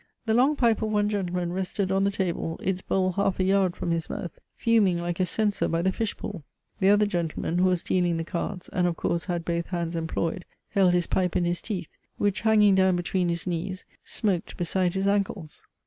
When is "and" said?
8.69-8.87